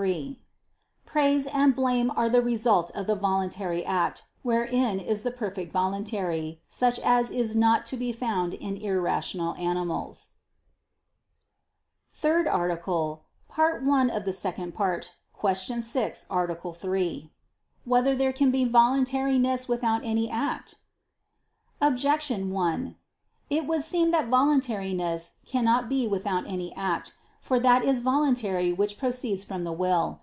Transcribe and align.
3: 0.00 0.40
Praise 1.04 1.46
and 1.48 1.76
blame 1.76 2.10
are 2.16 2.30
the 2.30 2.40
result 2.40 2.90
of 2.94 3.06
the 3.06 3.14
voluntary 3.14 3.84
act, 3.84 4.22
wherein 4.42 4.98
is 4.98 5.24
the 5.24 5.30
perfect 5.30 5.70
voluntary; 5.70 6.62
such 6.66 6.98
as 7.00 7.30
is 7.30 7.54
not 7.54 7.84
to 7.84 7.98
be 7.98 8.10
found 8.10 8.54
in 8.54 8.78
irrational 8.78 9.54
animals.________________________ 9.56 10.28
THIRD 12.18 12.46
ARTICLE 12.48 13.24
[I 13.50 13.52
II, 13.52 13.72
Q. 14.08 15.82
6, 15.92 16.26
Art. 16.30 16.76
3] 16.80 17.30
Whether 17.84 18.14
There 18.16 18.32
Can 18.32 18.50
Be 18.50 18.64
Voluntariness 18.64 19.68
Without 19.68 20.02
Any 20.02 20.30
Act? 20.30 20.76
Objection 21.82 22.50
1: 22.50 22.96
It 23.50 23.66
would 23.66 23.82
seem 23.82 24.12
that 24.12 24.28
voluntariness 24.28 25.32
cannot 25.44 25.90
be 25.90 26.08
without 26.08 26.48
any 26.48 26.74
act. 26.74 27.12
For 27.42 27.58
that 27.58 27.86
is 27.86 28.00
voluntary 28.00 28.70
which 28.70 28.98
proceeds 28.98 29.44
from 29.44 29.64
the 29.64 29.72
will. 29.72 30.18